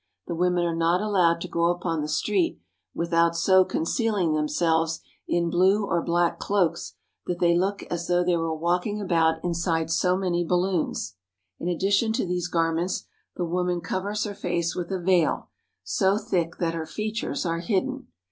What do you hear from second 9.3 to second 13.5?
inside so many balloons. In addition to these garments, the